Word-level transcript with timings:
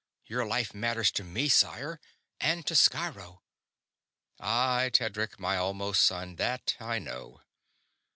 "Your 0.25 0.47
life 0.47 0.73
matters 0.73 1.11
to 1.11 1.23
me, 1.23 1.47
sire 1.47 1.99
and 2.39 2.65
to 2.65 2.73
Sciro!" 2.73 3.43
"Aye, 4.39 4.89
Tedric 4.91 5.37
my 5.39 5.57
almost 5.57 6.01
son, 6.03 6.37
that 6.37 6.75
I 6.79 6.97
know. 6.97 7.41